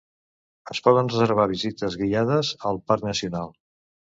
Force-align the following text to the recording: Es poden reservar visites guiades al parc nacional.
Es 0.73 0.79
poden 0.87 1.11
reservar 1.11 1.45
visites 1.51 1.99
guiades 2.01 2.51
al 2.71 2.81
parc 2.93 3.07
nacional. 3.11 3.55